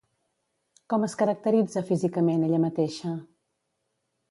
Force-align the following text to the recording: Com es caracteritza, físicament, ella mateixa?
Com 0.93 1.05
es 1.07 1.15
caracteritza, 1.19 1.85
físicament, 1.91 2.43
ella 2.49 2.63
mateixa? 2.65 3.15